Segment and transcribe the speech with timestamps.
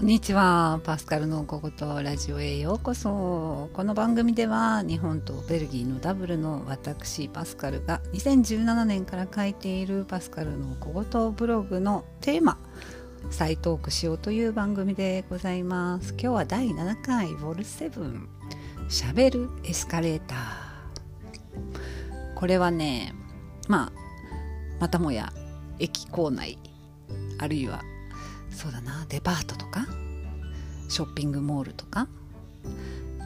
[0.00, 0.80] こんにちは。
[0.82, 3.68] パスカルの小言ラジオへようこそ。
[3.74, 12.56] この番組では日本とベルギーのダブルの私パスカルが2017年から書いているパスカルの小言ブログのテーマ
[13.28, 16.12] 再トークしようという番組でございます。
[16.12, 18.26] 今日は第7回ウォルセブン。
[18.88, 20.38] しゃべるエスカレーター。
[22.36, 23.14] これはね
[23.68, 23.92] まあ
[24.80, 25.30] またもや
[25.78, 26.56] 駅構内
[27.38, 27.82] あるいは
[28.60, 29.06] そうだな。
[29.08, 29.86] デパートとか？
[30.90, 32.08] ショッピングモールとか？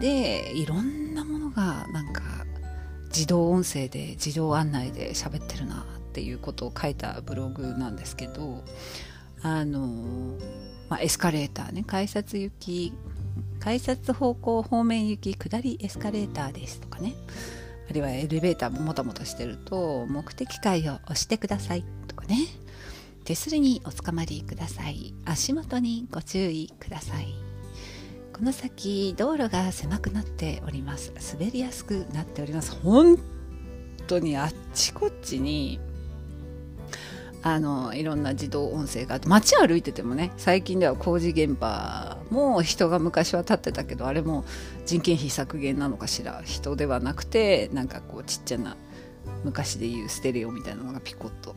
[0.00, 2.22] でいろんなものがなんか
[3.08, 8.62] 自動音声で自動案内で喋ってるなっていうことを書いたブログなんですけど
[9.42, 10.38] あの、
[10.88, 11.82] まあ、エスカレーターね。
[11.84, 12.92] 改札行き
[13.58, 17.14] 改札方向方面行き下りエスカレーターですとかね。
[17.90, 22.46] あるいはエレベーターももたもたしてると目的階を押してくださいとかね。
[23.26, 25.12] 手すりにおつかまりください。
[25.24, 27.34] 足元にご注意ください。
[28.32, 31.12] この先道路が狭くなっております。
[31.32, 32.70] 滑りやすくなっております。
[32.70, 33.18] 本
[34.06, 35.80] 当にあっちこっちに
[37.42, 44.44] あのいろんな自動音声があって街歩いててもね最近では工事現場も人が昔は立ってたけどあれも
[44.84, 46.42] 人件費削減なのかしら。
[46.44, 48.76] 人ではなくてなんかこうちっちゃな
[49.42, 51.56] 昔でいうステレオみたいなのがピコッと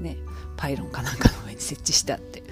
[0.00, 0.16] ね
[0.56, 2.42] パイロンかなんかの上に設置してあって。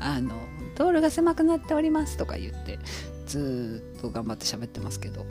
[0.00, 0.30] あの
[0.76, 2.78] 道路が狭くなっておりますとか言って
[3.26, 5.26] ずっと頑張って喋ってますけど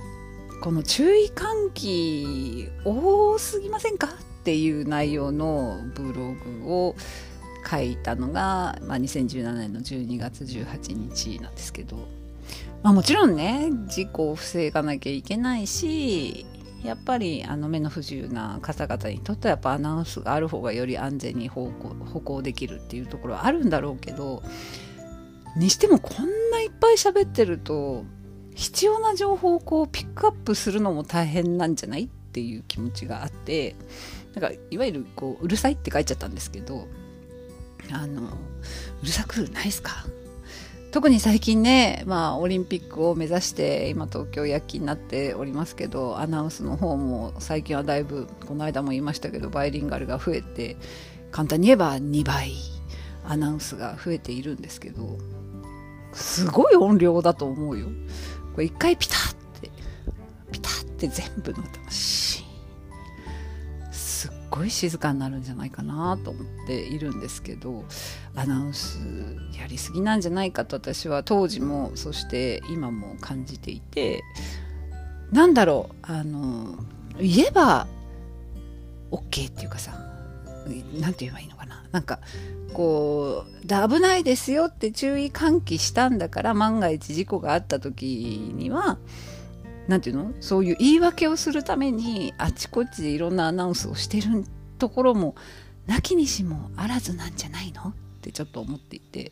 [0.62, 4.08] この注意喚起多すぎませんか？
[4.08, 4.10] っ
[4.44, 6.96] ていう内容のブログを
[7.70, 11.98] 書いたのが、まあ、2017年の12月18日なんですけど、
[12.82, 16.46] まあ、もちろんね事故を防がなきゃいけないし
[16.84, 24.44] やっぱりあの目の不自由な方々にとってはやっぱアナウンスがある方がより安全に歩行歩行できるっていうところはあるんだろうけど
[25.58, 28.06] にしてもこんないっぱい喋ってると
[28.56, 33.76] 必要な情報をこうピックアップするのも大変なんじゃないっていう気持ちがあって
[34.34, 36.88] なんかいわゆるこううるさいって書いちゃったんですけど
[37.92, 38.22] あの
[39.02, 40.06] うるさくないですか？
[40.92, 50.78] 特に最近ね、まあ、オリンピックを目指して今東京夜勤になっておりますけどアナウンスの方も最近はだいぶこの間も言いましたけどバイリンガルが増えて
[51.32, 52.54] 簡単に言えば2倍
[53.26, 55.18] アナウンスが増えているんですけど
[56.14, 57.88] すごい音量だと思うよ。
[58.54, 59.70] これ一回ピタッて
[60.52, 62.17] ピタッて全部のってます。
[64.58, 67.86] ごい静かになるんじゃないかなと思っているんですけど
[68.36, 69.00] アナウンス
[69.60, 74.24] やりすぎなんじゃないかと私は当時もそして今も感じていて
[75.32, 76.78] なんだろうあの
[77.20, 77.88] 言えば
[79.12, 79.98] OK っていうかさ
[81.00, 81.84] 何て言えばいいのかな。
[81.92, 82.20] なんか
[82.74, 88.98] こう危ないですよって注意喚起したんだから万が一事故があった時には
[89.88, 90.34] 何て言うの？
[90.40, 94.46] そういう言い訳をするためにあちこちでいろんなアナウンスをしてる
[94.78, 95.36] ところも
[95.86, 97.90] なきにしもあらずなんじゃないの？
[97.90, 99.32] ってちょっと思っていて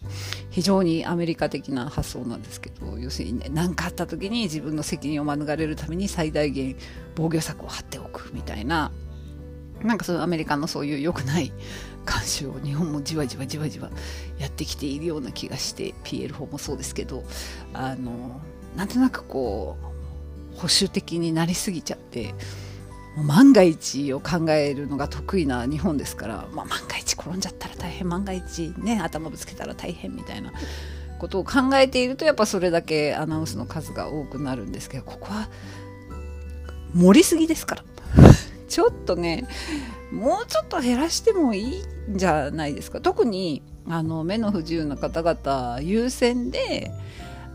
[0.52, 6.78] 非常にアメリカ的な発想なんですけど要するにね何かあった時に自分の責任を免れるために最大限
[7.16, 8.92] 防御策を張っておくみたいな
[9.82, 11.52] なんかそのアメリカのそういう良くない
[12.06, 13.90] 慣習を日本もじわじわじわじわ
[14.38, 17.24] やってきているような気がして PL4 もそうですけど
[17.74, 18.40] あの
[18.78, 19.95] なんとなくこう
[20.56, 22.34] 保守的になりすぎちゃって
[23.24, 30.52] 万が一を考えるのが得意な日本ですから、まあ、万が一転んじゃったら大変万が一ね頭ぶつけたら大変みたいな
[31.18, 35.50] ことを考えているとやっぱそれだけアナウンスの数が多くなるんですけどここは
[36.94, 37.84] 盛りすぎですから。
[38.68, 39.48] ちょっとね
[40.12, 43.00] もうちょっと減らしてもいいんじゃないですか。
[43.00, 46.92] 特にあの目の不自由な方々優先で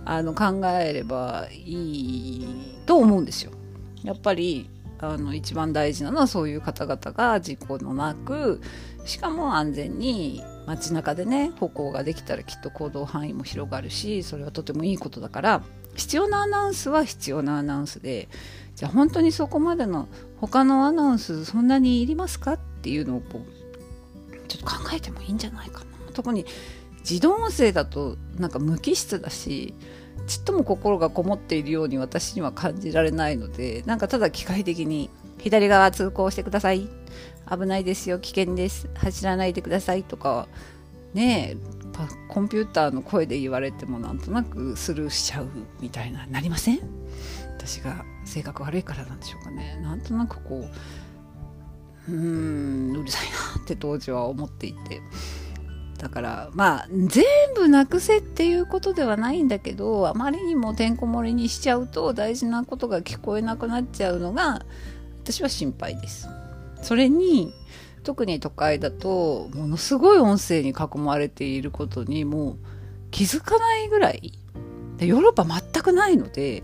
[0.04, 2.48] あの考えればいい
[2.86, 3.52] と思うんですよ。
[4.02, 4.68] やっぱり
[4.98, 8.60] あの一番大事なのはそういう方々が事故のなく
[9.04, 15.62] しかも安全に街中でね歩行ができたらきっと行動範囲も広がるしそれはとてもいいことだから
[15.96, 18.28] 必要なアナウンスは必要なアナウンスで
[18.76, 22.54] じゃあ本当にそこまでの他のアナウンスそんなにいりますか？
[22.54, 26.44] っていうのをこうちょっと考えてもいいんじゃないかな特に
[27.00, 29.74] 自動音声だとなんか無機質だし
[30.26, 36.88] ちっとも心がこもっているように私には感じられないのでなんかただ機械的に左側通行してください。
[37.50, 38.88] 危ないですよ危険です。
[38.94, 40.46] 走らないでくださいとか
[41.14, 41.80] ねえ
[42.28, 45.48] コンピューターの声で言われてもなんとなくスルーしちゃう
[45.80, 46.80] みたいななりません？
[47.58, 49.80] 私が性格悪いからなんでしょうかね。
[49.82, 50.64] なんとなくこ
[52.08, 53.26] ううーんうるさい
[53.56, 55.00] なって当時は思っていて。
[56.00, 57.24] だからまあ全
[57.54, 64.64] 部なくせっていうことではないんだけどあまりにもてんこ盛りにしちゃうと大事なことが聞こえなくなっちゃうのが
[65.22, 66.28] 私は心配です。
[66.80, 67.52] それに
[68.02, 72.56] 特に都会だとものすごい音声に囲まれていることにもう
[73.10, 74.32] 気づかないぐらい
[74.96, 76.62] でヨーロッパ全くないので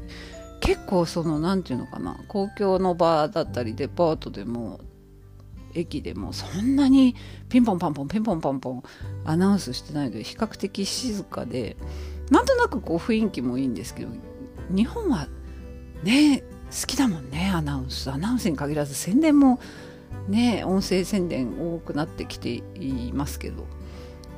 [0.60, 4.80] 結構その何て言うのかな公共の場だったりデパートでも
[5.76, 7.14] 駅でもそんなに
[7.48, 8.82] ピンポンパンポンピンポンパンポン
[9.24, 11.76] アナウンスしてないので比較的静かで
[12.30, 14.10] なんとなくこう雰囲気もいいんですけど
[14.70, 15.28] 日本は
[16.02, 18.10] ね好きだもんねアナウンス。
[18.10, 19.60] アナウンスに限らず宣伝も
[20.28, 23.66] ね音声宣伝多くなってきていますけど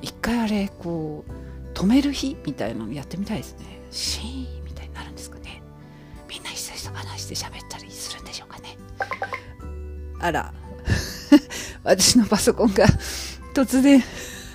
[0.02, 1.32] 一回あれこう
[1.74, 3.80] 止める日みたいなのやってみたいですね。
[3.90, 5.62] シーンみたいになるんですかね。
[6.28, 8.76] みんな一切と話して喋ったりするんでしょうかね。
[10.20, 10.52] あら
[11.84, 12.86] 私のパソコンが
[13.54, 14.02] 突然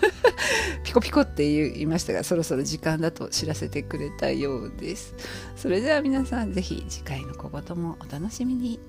[0.83, 5.15] ピコピコって言いましたがそろそろ時間だと知らせてくれたようです。
[5.55, 8.79] それでは皆さん是非次回の小言もお楽しみに。